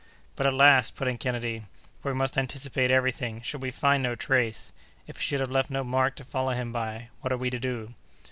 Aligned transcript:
"But, 0.35 0.47
at 0.47 0.55
last," 0.55 0.95
put 0.95 1.07
in 1.07 1.19
Kennedy—"for 1.19 2.11
we 2.11 2.17
must 2.17 2.35
anticipate 2.35 2.89
every 2.89 3.11
thing—should 3.11 3.61
we 3.61 3.69
find 3.69 4.01
no 4.01 4.15
trace—if 4.15 5.15
he 5.17 5.21
should 5.21 5.39
have 5.41 5.51
left 5.51 5.69
no 5.69 5.83
mark 5.83 6.15
to 6.15 6.23
follow 6.23 6.53
him 6.53 6.71
by, 6.71 7.09
what 7.19 7.31
are 7.31 7.37
we 7.37 7.51
to 7.51 7.59
do?" 7.59 7.93